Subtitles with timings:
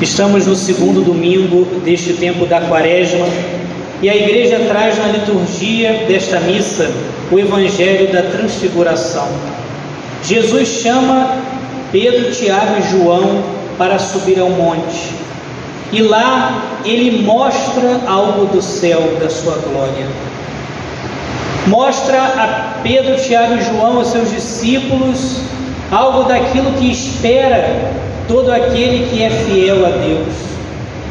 [0.00, 3.26] Estamos no segundo domingo deste tempo da Quaresma
[4.00, 6.90] e a igreja traz na liturgia desta missa
[7.30, 9.28] o Evangelho da Transfiguração.
[10.24, 11.36] Jesus chama
[11.92, 13.44] Pedro, Tiago e João
[13.76, 15.10] para subir ao monte
[15.92, 20.06] e lá ele mostra algo do céu, da sua glória.
[21.66, 25.42] Mostra a Pedro, Tiago e João, aos seus discípulos,
[25.90, 27.99] algo daquilo que espera
[28.30, 30.34] todo aquele que é fiel a Deus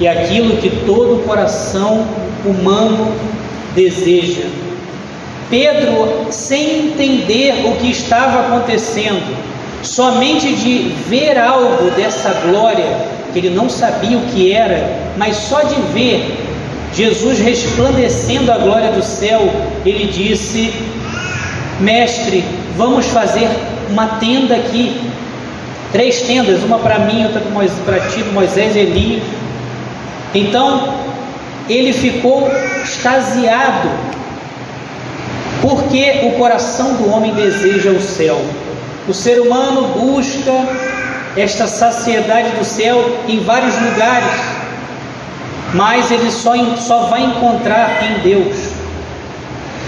[0.00, 2.06] e aquilo que todo coração
[2.42, 3.12] humano
[3.74, 4.44] deseja.
[5.50, 9.36] Pedro, sem entender o que estava acontecendo,
[9.82, 12.86] somente de ver algo dessa glória,
[13.30, 16.34] que ele não sabia o que era, mas só de ver
[16.94, 19.50] Jesus resplandecendo a glória do céu,
[19.84, 20.72] ele disse:
[21.78, 22.42] Mestre,
[22.74, 23.48] vamos fazer
[23.90, 24.96] uma tenda aqui
[25.92, 27.42] Três tendas, uma para mim, outra
[27.84, 29.22] para ti, Moisés e Elias.
[30.34, 30.94] Então,
[31.68, 32.50] ele ficou
[32.82, 33.90] extasiado,
[35.60, 38.40] porque o coração do homem deseja o céu.
[39.06, 40.52] O ser humano busca
[41.36, 44.40] esta saciedade do céu em vários lugares,
[45.74, 48.56] mas ele só, só vai encontrar em Deus.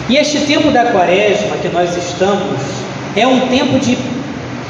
[0.08, 2.60] E este tempo da quaresma que nós estamos
[3.16, 3.96] é um tempo de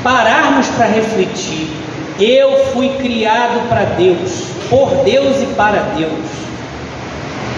[0.05, 1.69] pararmos para refletir.
[2.20, 6.44] Eu fui criado para Deus, por Deus e para Deus.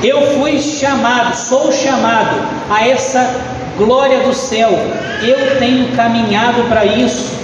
[0.02, 2.36] Eu fui chamado, sou chamado
[2.70, 3.28] a essa
[3.76, 4.70] glória do céu.
[5.22, 7.34] Eu tenho caminhado para isso.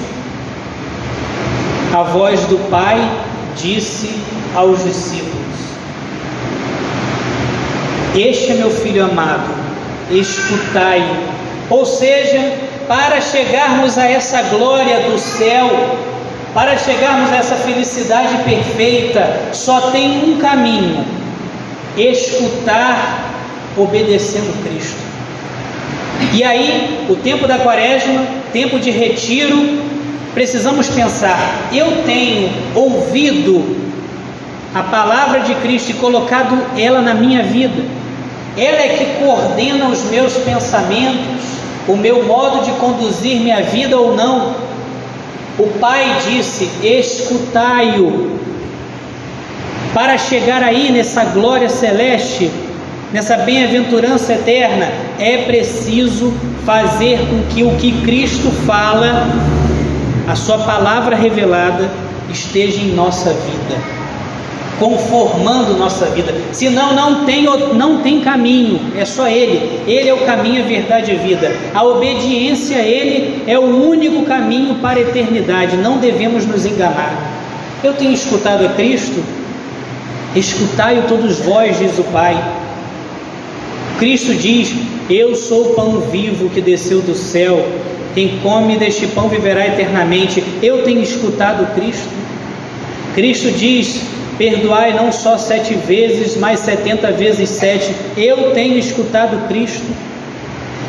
[1.94, 2.98] A voz do Pai
[3.56, 4.18] disse
[4.54, 5.56] aos discípulos:
[8.14, 9.50] Este é meu filho amado,
[10.10, 11.04] escutai.
[11.68, 15.96] Ou seja, para chegarmos a essa glória do céu,
[16.54, 21.04] para chegarmos a essa felicidade perfeita, só tem um caminho:
[21.96, 23.30] escutar
[23.76, 25.00] obedecendo Cristo.
[26.34, 29.82] E aí, o tempo da quaresma, tempo de retiro,
[30.34, 33.82] precisamos pensar: eu tenho ouvido
[34.74, 37.82] a palavra de Cristo e colocado ela na minha vida,
[38.56, 44.14] ela é que coordena os meus pensamentos, o meu modo de conduzir minha vida ou
[44.14, 44.54] não.
[45.58, 48.40] O Pai disse: escutai-o.
[49.92, 52.50] Para chegar aí nessa glória celeste,
[53.12, 56.32] nessa bem-aventurança eterna, é preciso
[56.64, 59.28] fazer com que o que Cristo fala,
[60.26, 61.90] a Sua palavra revelada,
[62.30, 64.01] esteja em nossa vida
[64.78, 66.34] conformando nossa vida.
[66.52, 67.44] Senão não tem,
[67.74, 69.80] não tem caminho, é só Ele.
[69.86, 71.56] Ele é o caminho, a verdade e a vida.
[71.74, 75.76] A obediência a Ele é o único caminho para a eternidade.
[75.76, 77.32] Não devemos nos enganar.
[77.82, 79.22] Eu tenho escutado a Cristo,
[80.36, 82.36] escutai-o todos vós, diz o Pai.
[83.98, 84.72] Cristo diz:
[85.10, 87.64] Eu sou o pão vivo que desceu do céu.
[88.14, 90.42] Quem come deste pão viverá eternamente.
[90.62, 92.08] Eu tenho escutado Cristo.
[93.14, 97.94] Cristo diz: Perdoai não só sete vezes, mas setenta vezes sete.
[98.16, 99.86] Eu tenho escutado Cristo.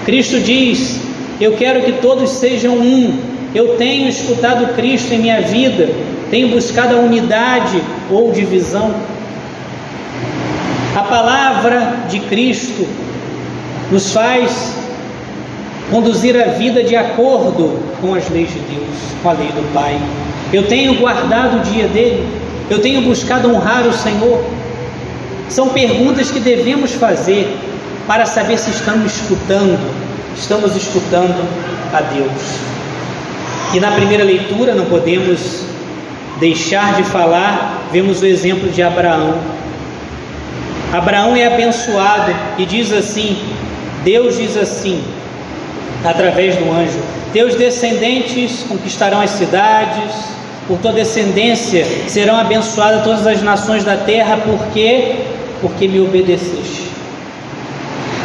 [0.05, 0.99] Cristo diz:
[1.39, 3.19] Eu quero que todos sejam um.
[3.53, 5.89] Eu tenho escutado Cristo em minha vida.
[6.31, 8.95] Tenho buscado a unidade ou divisão.
[10.95, 12.87] A palavra de Cristo
[13.91, 14.73] nos faz
[15.91, 19.99] conduzir a vida de acordo com as leis de Deus, com a lei do Pai.
[20.51, 22.25] Eu tenho guardado o dia dele
[22.69, 24.43] eu tenho buscado honrar o Senhor?
[25.49, 27.57] São perguntas que devemos fazer
[28.07, 29.79] para saber se estamos escutando,
[30.35, 31.47] estamos escutando
[31.93, 32.73] a Deus.
[33.73, 35.65] E na primeira leitura não podemos
[36.39, 39.39] deixar de falar, vemos o exemplo de Abraão.
[40.91, 43.37] Abraão é abençoado e diz assim:
[44.03, 45.03] Deus diz assim,
[46.03, 46.99] através do anjo:
[47.31, 50.13] Teus descendentes conquistarão as cidades,
[50.67, 55.15] por tua descendência serão abençoadas todas as nações da terra, porque
[55.63, 56.91] porque me obedeceste.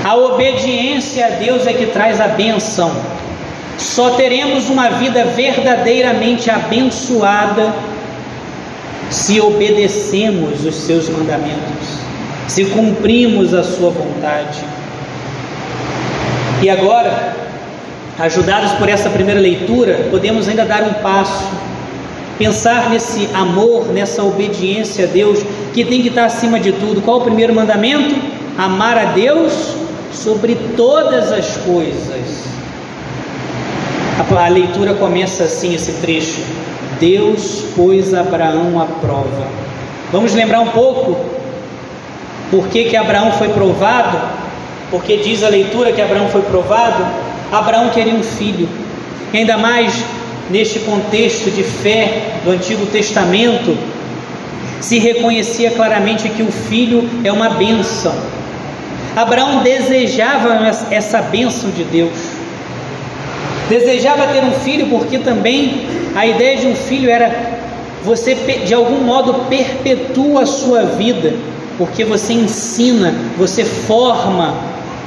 [0.05, 2.91] A obediência a Deus é que traz a benção.
[3.79, 7.73] Só teremos uma vida verdadeiramente abençoada
[9.09, 11.99] se obedecemos os seus mandamentos,
[12.49, 14.59] se cumprimos a sua vontade.
[16.61, 17.35] E agora,
[18.19, 21.49] ajudados por essa primeira leitura, podemos ainda dar um passo
[22.39, 25.41] pensar nesse amor, nessa obediência a Deus,
[25.75, 27.03] que tem que estar acima de tudo.
[27.03, 28.15] Qual o primeiro mandamento?
[28.57, 29.75] Amar a Deus
[30.13, 32.47] sobre todas as coisas.
[34.37, 36.43] A, leitura começa assim, esse trecho.
[37.01, 39.47] Deus pôs Abraão à prova.
[40.13, 41.17] Vamos lembrar um pouco
[42.51, 44.19] por que, que Abraão foi provado?
[44.91, 47.05] Porque diz a leitura que Abraão foi provado.
[47.53, 48.69] Abraão queria um filho,
[49.33, 50.05] ainda mais
[50.51, 53.77] neste contexto de fé do Antigo Testamento,
[54.81, 58.15] se reconhecia claramente que o filho é uma bênção.
[59.17, 60.55] Abraão desejava
[60.91, 62.13] essa bênção de Deus.
[63.69, 67.59] Desejava ter um filho porque também a ideia de um filho era
[68.05, 68.35] você
[68.65, 71.35] de algum modo perpetua a sua vida,
[71.77, 74.55] porque você ensina, você forma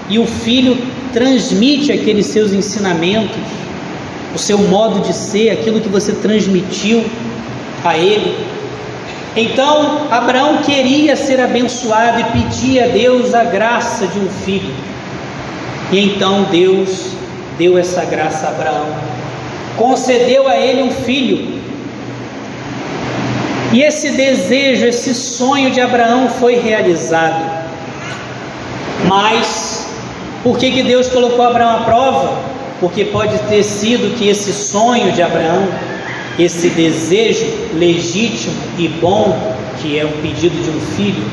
[0.10, 0.78] e o filho
[1.14, 3.36] transmite aqueles seus ensinamentos,
[4.34, 7.06] o seu modo de ser, aquilo que você transmitiu
[7.84, 8.38] a ele.
[9.36, 14.74] Então, Abraão queria ser abençoado e pedia a Deus a graça de um filho.
[15.92, 17.12] E então Deus
[17.58, 18.88] deu essa graça a Abraão.
[19.78, 21.62] Concedeu a ele um filho.
[23.74, 27.62] E esse desejo, esse sonho de Abraão foi realizado.
[29.08, 29.88] Mas
[30.44, 32.61] por que, que Deus colocou Abraão à prova?
[32.82, 35.70] Porque pode ter sido que esse sonho de Abraão
[36.40, 41.24] esse desejo legítimo e bom, que é o pedido de um filho,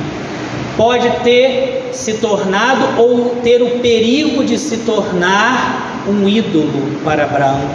[0.76, 7.68] pode ter se tornado ou ter o perigo de se tornar um ídolo para Abraão.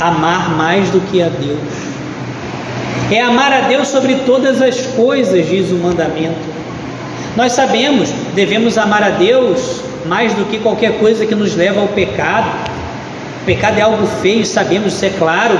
[0.00, 1.58] Amar mais do que a Deus.
[3.10, 6.60] É amar a Deus sobre todas as coisas, diz o mandamento.
[7.36, 11.88] Nós sabemos, devemos amar a Deus mais do que qualquer coisa que nos leva ao
[11.88, 12.70] pecado.
[13.42, 15.58] O pecado é algo feio, sabemos, isso é claro,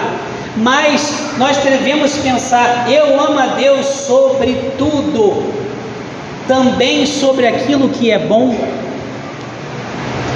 [0.56, 5.52] mas nós devemos pensar: eu amo a Deus sobre tudo,
[6.46, 8.54] também sobre aquilo que é bom.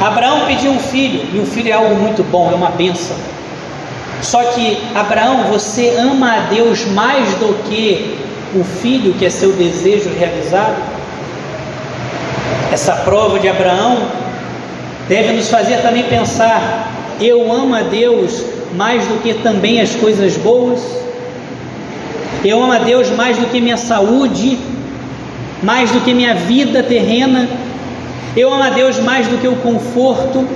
[0.00, 3.17] Abraão pediu um filho, e um filho é algo muito bom, é uma bênção.
[4.23, 8.19] Só que, Abraão, você ama a Deus mais do que
[8.55, 10.76] o filho que é seu desejo realizado?
[12.73, 14.08] Essa prova de Abraão
[15.08, 16.90] deve nos fazer também pensar:
[17.20, 18.44] eu amo a Deus
[18.75, 20.81] mais do que também as coisas boas.
[22.44, 24.58] Eu amo a Deus mais do que minha saúde,
[25.62, 27.49] mais do que minha vida terrena.
[28.37, 30.46] Eu amo a Deus mais do que o conforto.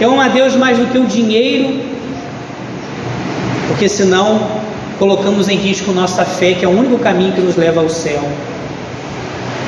[0.00, 1.80] Eu amo a Deus mais do que o dinheiro.
[3.68, 4.48] Porque senão
[4.98, 8.22] colocamos em risco nossa fé, que é o único caminho que nos leva ao céu.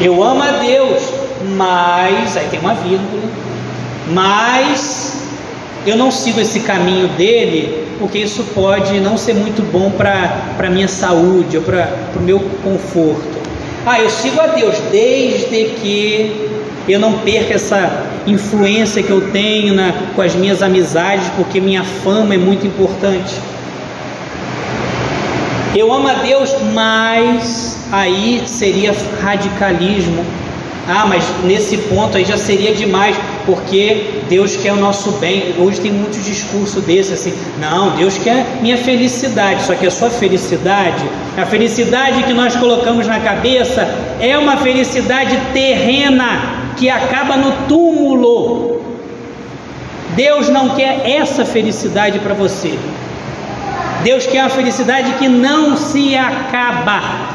[0.00, 1.02] Eu amo a Deus,
[1.56, 3.22] mas, aí tem uma vírgula,
[4.12, 5.09] mas
[5.86, 10.70] eu não sigo esse caminho dele, porque isso pode não ser muito bom para a
[10.70, 13.40] minha saúde ou para o meu conforto.
[13.86, 16.50] Ah, eu sigo a Deus desde que
[16.86, 21.82] eu não perca essa influência que eu tenho na, com as minhas amizades, porque minha
[21.82, 23.34] fama é muito importante.
[25.74, 30.24] Eu amo a Deus, mas aí seria radicalismo
[30.92, 35.54] ah, mas nesse ponto aí já seria demais, porque Deus quer o nosso bem.
[35.58, 40.10] Hoje tem muito discurso desse assim: não, Deus quer minha felicidade, só que a sua
[40.10, 41.04] felicidade,
[41.36, 43.88] a felicidade que nós colocamos na cabeça,
[44.20, 48.80] é uma felicidade terrena que acaba no túmulo.
[50.14, 52.78] Deus não quer essa felicidade para você.
[54.02, 57.30] Deus quer uma felicidade que não se acaba.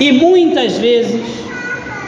[0.00, 1.47] E muitas vezes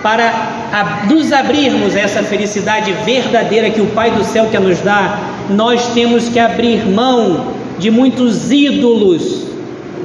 [0.02, 5.20] para nos abrirmos a essa felicidade verdadeira que o Pai do céu quer nos dar,
[5.50, 9.46] nós temos que abrir mão de muitos ídolos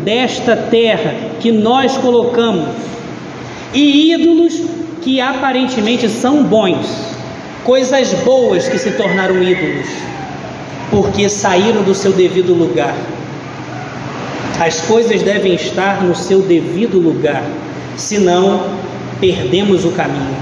[0.04, 2.70] desta terra que nós colocamos
[3.74, 4.62] e ídolos
[5.02, 6.88] que aparentemente são bons,
[7.64, 9.88] coisas boas que se tornaram ídolos,
[10.90, 12.96] porque saíram do seu devido lugar.
[14.60, 17.44] As coisas devem estar no seu devido lugar,
[17.98, 18.64] senão
[19.20, 20.36] perdemos o caminho.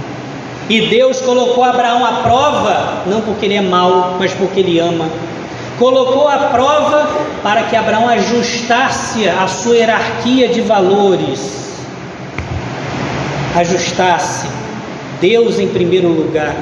[0.69, 5.09] E Deus colocou Abraão à prova, não porque ele é mau, mas porque ele ama.
[5.77, 7.07] Colocou à prova
[7.41, 11.83] para que Abraão ajustasse a sua hierarquia de valores.
[13.55, 14.47] Ajustasse
[15.19, 16.55] Deus em primeiro lugar.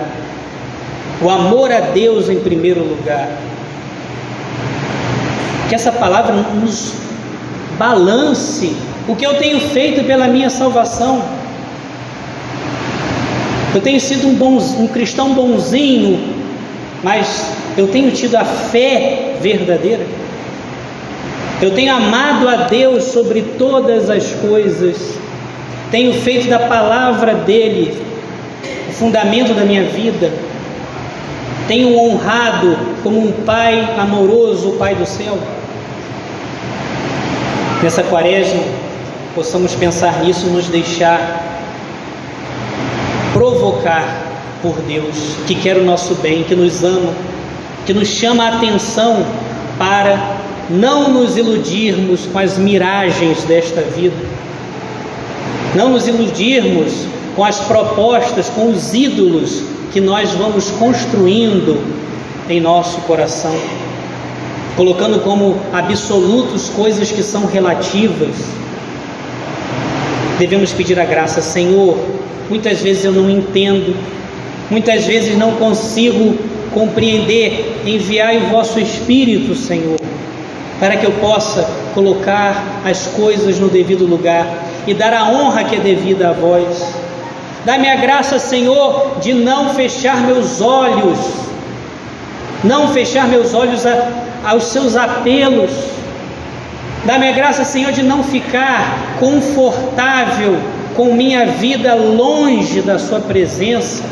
[1.21, 3.29] O amor a Deus em primeiro lugar.
[5.69, 6.93] Que essa palavra nos
[7.77, 8.75] balance
[9.07, 11.23] o que eu tenho feito pela minha salvação.
[13.73, 16.19] Eu tenho sido um, um cristão bonzinho,
[17.01, 20.05] mas eu tenho tido a fé verdadeira.
[21.61, 25.15] Eu tenho amado a Deus sobre todas as coisas.
[25.89, 27.97] Tenho feito da palavra dele
[28.89, 30.31] o fundamento da minha vida.
[31.67, 35.37] Tenho honrado como um pai amoroso, o Pai do céu.
[37.81, 38.63] Nessa quaresma,
[39.33, 41.40] possamos pensar nisso e nos deixar
[43.33, 45.15] provocar por Deus,
[45.47, 47.13] que quer o nosso bem, que nos ama,
[47.85, 49.25] que nos chama a atenção
[49.77, 54.15] para não nos iludirmos com as miragens desta vida,
[55.75, 61.81] não nos iludirmos com as propostas, com os ídolos que nós vamos construindo
[62.49, 63.55] em nosso coração,
[64.75, 68.35] colocando como absolutos coisas que são relativas.
[70.37, 71.97] Devemos pedir a graça, Senhor.
[72.49, 73.95] Muitas vezes eu não entendo,
[74.69, 76.37] muitas vezes não consigo
[76.73, 77.81] compreender.
[77.85, 79.99] Enviai o vosso Espírito, Senhor,
[80.79, 84.47] para que eu possa colocar as coisas no devido lugar
[84.87, 86.95] e dar a honra que é devida a vós.
[87.65, 91.19] Dá-me a graça, Senhor, de não fechar meus olhos,
[92.63, 94.09] não fechar meus olhos a,
[94.43, 95.71] aos seus apelos.
[97.05, 100.57] Dá-me a graça, Senhor, de não ficar confortável
[100.95, 104.03] com minha vida longe da Sua presença,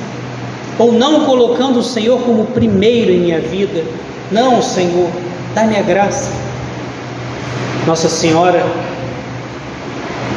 [0.77, 3.83] ou não colocando o Senhor como primeiro em minha vida.
[4.31, 5.09] Não, Senhor,
[5.53, 6.31] dá-me a graça.
[7.86, 8.63] Nossa Senhora,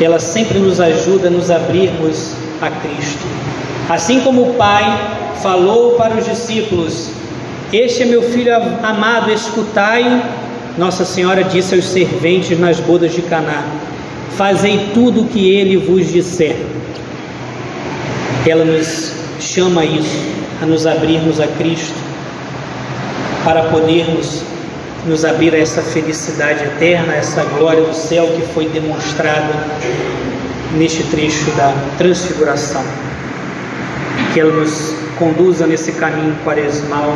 [0.00, 3.26] ela sempre nos ajuda a nos abrirmos a Cristo.
[3.88, 4.84] Assim como o Pai
[5.42, 7.10] falou para os discípulos:
[7.72, 10.22] Este é meu filho amado, escutai.
[10.78, 13.64] Nossa Senhora disse aos serventes nas bodas de Caná:
[14.36, 16.56] Fazei tudo o que ele vos disser.
[18.46, 20.18] Ela nos chama a isso,
[20.62, 21.94] a nos abrirmos a Cristo,
[23.44, 24.42] para podermos
[25.06, 29.66] nos abrir a essa felicidade eterna, a essa glória do céu que foi demonstrada
[30.76, 32.82] neste trecho da transfiguração.
[34.32, 37.14] Que ela nos conduza nesse caminho quaresmal.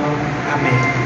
[0.52, 0.94] Amém.